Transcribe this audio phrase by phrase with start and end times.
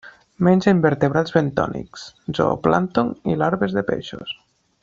[0.45, 2.07] Menja invertebrats bentònics,
[2.39, 4.39] zooplàncton i larves de peixos.